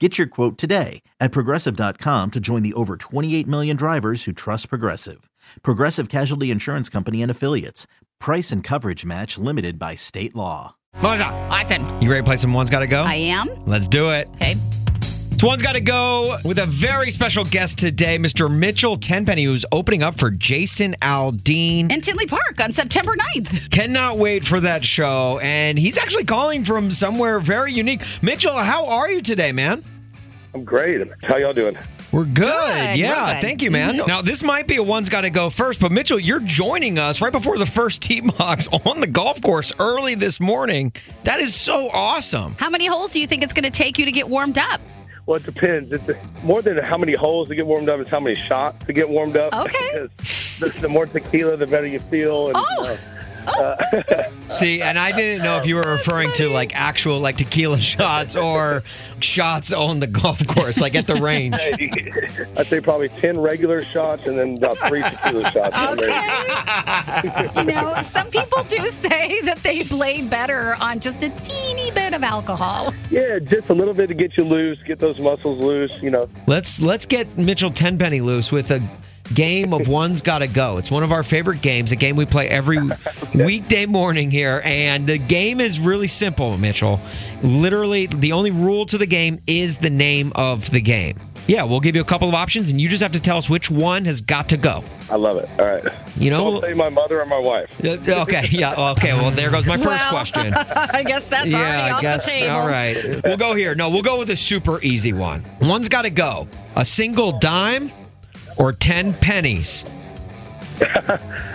[0.00, 4.68] Get your quote today at progressive.com to join the over 28 million drivers who trust
[4.68, 5.30] Progressive.
[5.62, 7.86] Progressive Casualty Insurance Company and Affiliates.
[8.18, 10.74] Price and coverage match limited by state law.
[11.00, 11.82] Melissa, Austin.
[12.02, 13.02] you ready to play some One's Gotta Go?
[13.02, 13.48] I am.
[13.66, 14.28] Let's do it.
[14.36, 14.56] Okay.
[15.44, 18.50] So One's Gotta Go with a very special guest today, Mr.
[18.50, 21.92] Mitchell Tenpenny, who's opening up for Jason Aldean.
[21.92, 23.70] In Tinley Park on September 9th.
[23.70, 25.38] Cannot wait for that show.
[25.42, 28.00] And he's actually calling from somewhere very unique.
[28.22, 29.84] Mitchell, how are you today, man?
[30.54, 31.06] I'm great.
[31.24, 31.76] How y'all doing?
[32.10, 32.36] We're good.
[32.36, 33.42] Good, yeah, good.
[33.42, 33.98] thank you, man.
[33.98, 34.06] Mhm.
[34.06, 37.20] Now, this might be a one's got to go first, but Mitchell, you're joining us
[37.20, 40.94] right before the first tee box on the golf course early this morning.
[41.24, 42.56] That is so awesome.
[42.58, 44.80] How many holes do you think it's going to take you to get warmed up?
[45.26, 45.90] Well, it depends.
[45.92, 46.04] It's
[46.42, 47.98] more than how many holes to get warmed up.
[48.00, 49.52] It's how many shots to get warmed up.
[49.54, 50.08] Okay.
[50.54, 52.46] Because the, the more tequila, the better you feel.
[52.48, 52.90] And, Oh.
[52.92, 52.98] you
[53.44, 53.76] know,
[54.52, 58.36] See, and I didn't know if you were referring to like actual like tequila shots
[58.36, 58.82] or
[59.20, 61.54] shots on the golf course, like at the range.
[62.56, 65.76] I'd say probably 10 regular shots and then about three tequila shots.
[65.92, 67.60] Okay.
[67.60, 72.14] you know, some people do say that they play better on just a teeny bit
[72.14, 72.92] of alcohol.
[73.10, 76.28] Yeah, just a little bit to get you loose, get those muscles loose, you know.
[76.46, 78.82] Let's let's get Mitchell Tenpenny loose with a
[79.32, 80.76] game of one's got to go.
[80.78, 82.78] It's one of our favorite games, a game we play every
[83.34, 87.00] weekday morning here, and the game is really simple, Mitchell.
[87.42, 91.18] Literally, the only rule to the game is the name of the game.
[91.46, 93.50] Yeah, we'll give you a couple of options, and you just have to tell us
[93.50, 94.82] which one has got to go.
[95.10, 95.48] I love it.
[95.58, 95.84] All right.
[96.16, 96.52] You know?
[96.52, 97.70] Don't say my mother or my wife.
[97.82, 99.12] Uh, Okay, yeah, okay.
[99.12, 100.54] Well, there goes my first Well, question.
[100.54, 102.24] I guess that's already yeah, off I guess.
[102.24, 102.50] the table.
[102.56, 103.20] All right.
[103.24, 103.74] We'll go here.
[103.74, 105.44] No, we'll go with a super easy one.
[105.60, 106.48] One's got to go.
[106.76, 107.92] A single dime
[108.56, 109.84] or 10 pennies.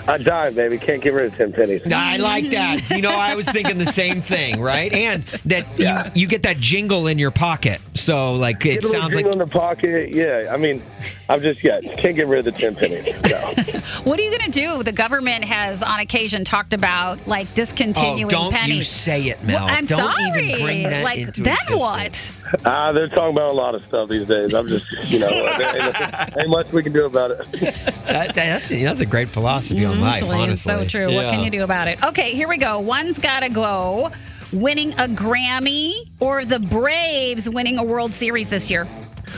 [0.07, 0.77] I died, baby.
[0.77, 1.81] Can't get rid of 10 pennies.
[1.91, 2.89] I like that.
[2.95, 4.91] You know, I was thinking the same thing, right?
[4.93, 7.81] And that you, you get that jingle in your pocket.
[7.95, 9.25] So, like, it Get a sounds like.
[9.25, 10.13] in the pocket.
[10.13, 10.81] Yeah, I mean,
[11.29, 13.21] I'm just, yeah, can't get rid of the 10 pennies.
[13.23, 13.53] No.
[14.03, 14.81] What are you going to do?
[14.83, 18.75] The government has on occasion talked about like Oh, discontinuing don't pennies.
[18.77, 19.65] you say it, Mel.
[19.65, 20.43] Well, I'm don't sorry.
[20.51, 21.79] even bring that like into then existence.
[21.81, 22.31] what?
[22.65, 24.53] Ah, they're talking about a lot of stuff these days.
[24.53, 27.45] I'm just, you know, there ain't, ain't much we can do about it.
[28.09, 30.73] That, that's, that's a great philosophy on life, Actually, honestly.
[30.73, 31.13] So true.
[31.13, 32.03] What can you do about it?
[32.03, 32.79] Okay, here we go.
[32.79, 34.11] One's got to go.
[34.51, 38.87] Winning a Grammy or the Braves winning a World Series this year?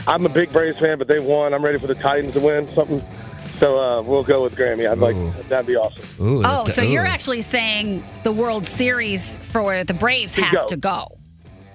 [0.06, 1.54] I'm a big Braves fan, but they won.
[1.54, 3.02] I'm ready for the Titans to win something.
[3.58, 4.90] So uh, we'll go with Grammy.
[4.90, 5.00] I'd Ooh.
[5.32, 6.26] like that'd be awesome.
[6.26, 10.66] Ooh, Oh, that- so you're actually saying the World Series for the Braves has go.
[10.66, 11.18] to go.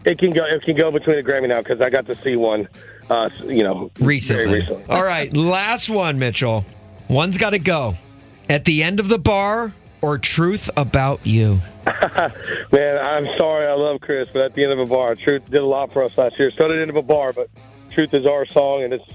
[0.06, 0.44] It can go.
[0.46, 2.68] It can go between a Grammy now because I got to see one.
[3.10, 4.44] Uh, you know, recently.
[4.46, 4.84] Very recently.
[4.90, 6.66] All right, last one, Mitchell.
[7.08, 7.96] One's got to go.
[8.50, 11.60] At the end of the bar or truth about you?
[12.72, 13.66] Man, I'm sorry.
[13.68, 16.04] I love Chris, but at the end of a bar, Truth did a lot for
[16.04, 16.52] us last year.
[16.58, 17.50] So did end of a bar, but
[17.92, 19.06] Truth is our song, and it's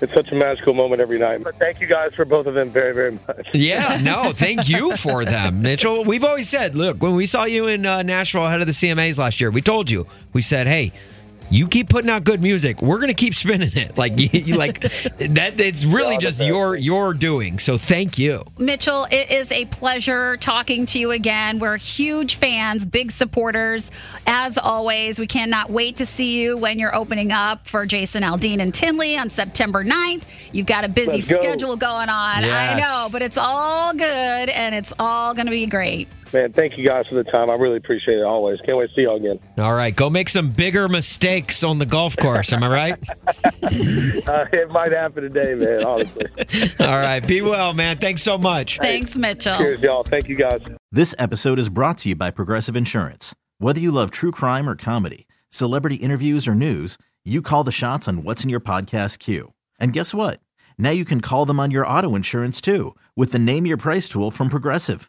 [0.00, 1.42] it's such a magical moment every night.
[1.42, 3.48] But thank you guys for both of them very, very much.
[3.54, 6.04] Yeah, no, thank you for them, Mitchell.
[6.04, 9.16] We've always said, look, when we saw you in uh, Nashville ahead of the CMAs
[9.16, 10.92] last year, we told you, we said, hey,
[11.50, 12.82] you keep putting out good music.
[12.82, 13.96] We're gonna keep spinning it.
[13.96, 15.54] Like, you, you- like that.
[15.60, 17.58] It's really Yeah, just your your doing.
[17.58, 18.44] So thank you.
[18.58, 21.58] Mitchell, it is a pleasure talking to you again.
[21.58, 23.90] We're huge fans, big supporters.
[24.26, 28.60] As always, we cannot wait to see you when you're opening up for Jason Aldean
[28.60, 30.22] and Tinley on September 9th.
[30.52, 31.36] You've got a busy Let's go.
[31.36, 32.44] schedule going on.
[32.44, 34.02] I know, but it's all good
[34.48, 36.08] and it's all going to be great.
[36.32, 37.50] Man, thank you guys for the time.
[37.50, 38.60] I really appreciate it always.
[38.62, 39.38] Can't wait to see y'all again.
[39.58, 42.52] All right, go make some bigger mistakes on the golf course.
[42.52, 42.98] Am I right?
[44.26, 45.84] Uh, it might happen today, man.
[45.84, 46.26] Honestly.
[46.80, 47.98] All right, be well, man.
[47.98, 48.78] Thanks so much.
[48.78, 49.58] Thanks, Mitchell.
[49.58, 50.02] Cheers, y'all.
[50.02, 50.60] Thank you, guys.
[50.90, 53.34] This episode is brought to you by Progressive Insurance.
[53.58, 58.08] Whether you love true crime or comedy, celebrity interviews or news, you call the shots
[58.08, 59.52] on what's in your podcast queue.
[59.78, 60.40] And guess what?
[60.78, 64.08] Now you can call them on your auto insurance too with the Name Your Price
[64.08, 65.08] tool from Progressive.